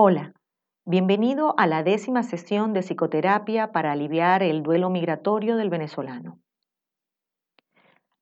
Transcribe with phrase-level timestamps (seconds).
[0.00, 0.32] Hola,
[0.86, 6.38] bienvenido a la décima sesión de psicoterapia para aliviar el duelo migratorio del venezolano.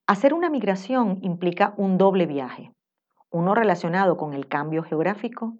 [0.07, 2.73] Hacer una migración implica un doble viaje,
[3.29, 5.55] uno relacionado con el cambio geográfico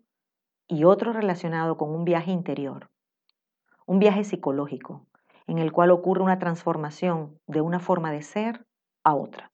[0.68, 2.90] y otro relacionado con un viaje interior,
[3.86, 5.06] un viaje psicológico,
[5.46, 8.66] en el cual ocurre una transformación de una forma de ser
[9.04, 9.52] a otra.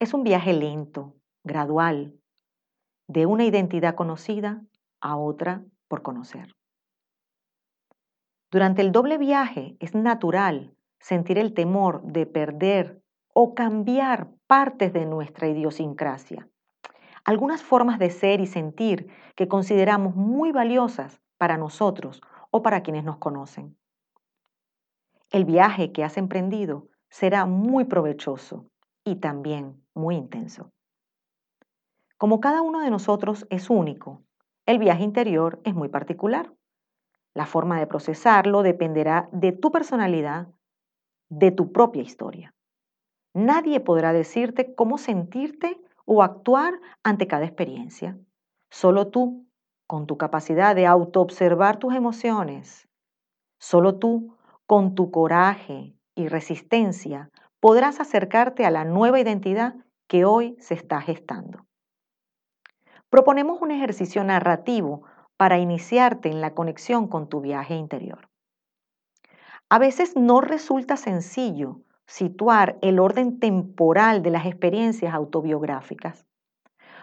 [0.00, 1.12] Es un viaje lento,
[1.44, 2.18] gradual,
[3.08, 4.62] de una identidad conocida
[5.00, 6.54] a otra por conocer.
[8.50, 15.04] Durante el doble viaje es natural sentir el temor de perder o cambiar partes de
[15.04, 16.48] nuestra idiosincrasia,
[17.24, 23.04] algunas formas de ser y sentir que consideramos muy valiosas para nosotros o para quienes
[23.04, 23.76] nos conocen.
[25.30, 28.66] El viaje que has emprendido será muy provechoso
[29.04, 30.70] y también muy intenso.
[32.18, 34.22] Como cada uno de nosotros es único,
[34.64, 36.50] el viaje interior es muy particular.
[37.34, 40.48] La forma de procesarlo dependerá de tu personalidad,
[41.28, 42.54] de tu propia historia.
[43.34, 48.18] Nadie podrá decirte cómo sentirte o actuar ante cada experiencia.
[48.70, 49.46] Solo tú,
[49.86, 52.88] con tu capacidad de autoobservar tus emociones,
[53.58, 54.34] solo tú,
[54.66, 59.74] con tu coraje y resistencia, podrás acercarte a la nueva identidad
[60.08, 61.65] que hoy se está gestando.
[63.10, 65.02] Proponemos un ejercicio narrativo
[65.36, 68.28] para iniciarte en la conexión con tu viaje interior.
[69.68, 76.24] A veces no resulta sencillo situar el orden temporal de las experiencias autobiográficas.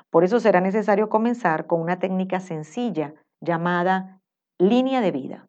[0.10, 4.22] Por eso será necesario comenzar con una técnica sencilla llamada
[4.60, 5.48] línea de vida,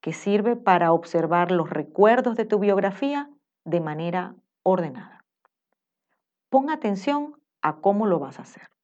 [0.00, 3.30] que sirve para observar los recuerdos de tu biografía
[3.64, 5.24] de manera ordenada.
[6.50, 8.75] Pon atención a cómo lo vas a hacer.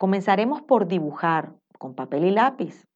[0.00, 2.86] Comenzaremos por dibujar con papel y lápiz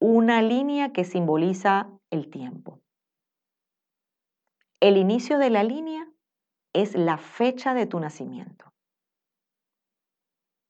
[0.00, 2.78] una línea que simboliza el tiempo.
[4.78, 6.08] El inicio de la línea
[6.72, 8.72] es la fecha de tu nacimiento.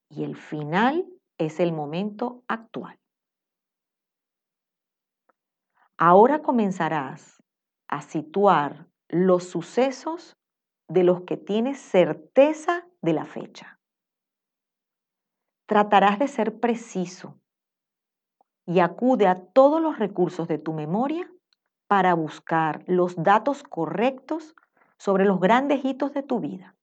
[0.08, 1.06] Y el final
[1.36, 2.98] es el momento actual.
[5.98, 7.42] Ahora comenzarás
[7.88, 10.38] a situar los sucesos
[10.88, 13.81] de los que tienes certeza de la fecha.
[15.66, 17.38] Tratarás de ser preciso
[18.66, 21.30] y acude a todos los recursos de tu memoria
[21.86, 24.54] para buscar los datos correctos
[24.98, 26.76] sobre los grandes hitos de tu vida.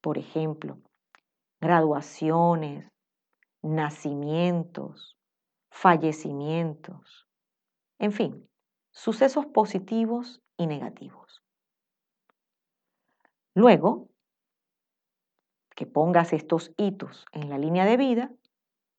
[0.00, 0.78] Por ejemplo,
[1.60, 2.90] graduaciones,
[3.62, 5.18] nacimientos,
[5.70, 7.28] fallecimientos,
[7.98, 8.48] en fin,
[8.92, 11.42] sucesos positivos y negativos.
[13.54, 14.08] Luego,
[15.80, 18.30] que pongas estos hitos en la línea de vida,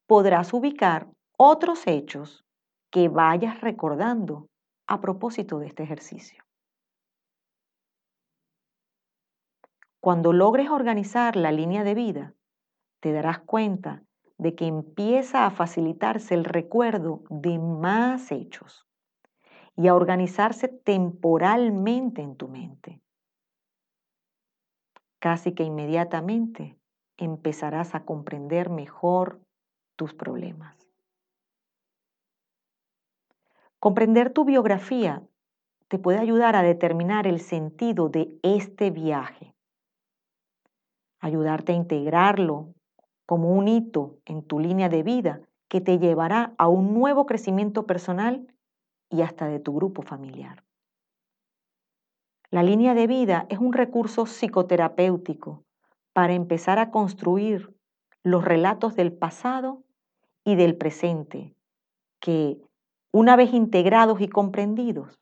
[0.07, 2.43] podrás ubicar otros hechos
[2.89, 4.49] que vayas recordando
[4.87, 6.43] a propósito de este ejercicio.
[9.99, 12.33] Cuando logres organizar la línea de vida,
[12.99, 14.01] te darás cuenta
[14.39, 18.87] de que empieza a facilitarse el recuerdo de más hechos
[19.77, 23.03] y a organizarse temporalmente en tu mente
[25.21, 26.75] casi que inmediatamente
[27.15, 29.39] empezarás a comprender mejor
[29.95, 30.75] tus problemas.
[33.79, 35.21] Comprender tu biografía
[35.87, 39.53] te puede ayudar a determinar el sentido de este viaje,
[41.19, 42.73] ayudarte a integrarlo
[43.27, 47.85] como un hito en tu línea de vida que te llevará a un nuevo crecimiento
[47.85, 48.47] personal
[49.09, 50.63] y hasta de tu grupo familiar.
[52.53, 55.63] La línea de vida es un recurso psicoterapéutico
[56.11, 57.73] para empezar a construir
[58.23, 59.85] los relatos del pasado
[60.43, 61.55] y del presente,
[62.19, 62.61] que,
[63.13, 65.17] una vez integrados y comprendidos,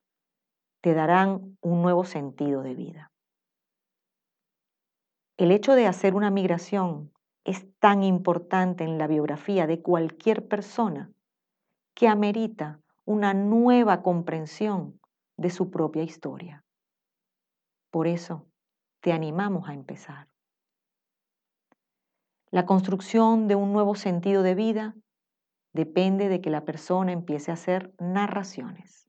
[0.82, 3.12] te darán un nuevo sentido de vida.
[5.38, 7.12] El hecho de hacer una migración
[7.44, 11.12] es tan importante en la biografía de cualquier persona
[11.94, 15.00] que amerita una nueva comprensión
[15.38, 16.64] de su propia historia.
[17.92, 18.46] Por eso
[19.02, 20.28] te animamos a empezar.
[22.52, 24.96] La construcción de un nuevo sentido de vida
[25.74, 29.08] depende de que la persona empiece a hacer narraciones.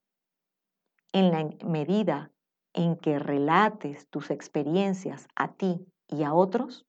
[1.11, 2.31] En la medida
[2.73, 6.85] en que relates tus experiencias a ti y a otros,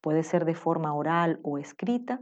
[0.00, 2.20] puede ser de forma oral o escrita,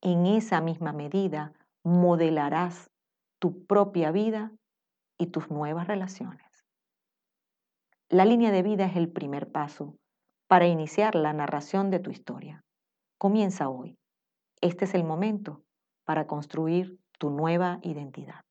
[0.00, 1.52] en esa misma medida
[1.82, 2.90] modelarás
[3.38, 4.52] tu propia vida
[5.18, 6.43] y tus nuevas relaciones.
[8.10, 9.96] La línea de vida es el primer paso
[10.46, 12.62] para iniciar la narración de tu historia.
[13.18, 13.96] Comienza hoy.
[14.60, 15.62] Este es el momento
[16.04, 18.43] para construir tu nueva identidad.